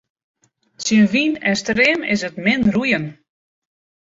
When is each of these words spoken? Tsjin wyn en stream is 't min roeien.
Tsjin 0.77 1.05
wyn 1.11 1.33
en 1.49 1.55
stream 1.61 1.99
is 2.13 2.21
't 2.25 2.37
min 2.43 2.63
roeien. 2.75 3.05